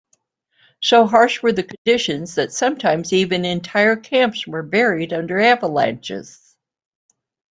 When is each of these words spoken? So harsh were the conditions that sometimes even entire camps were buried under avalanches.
So 0.81 1.05
harsh 1.05 1.43
were 1.43 1.51
the 1.53 1.61
conditions 1.61 2.33
that 2.33 2.51
sometimes 2.51 3.13
even 3.13 3.45
entire 3.45 3.95
camps 3.95 4.47
were 4.47 4.63
buried 4.63 5.13
under 5.13 5.39
avalanches. 5.39 6.57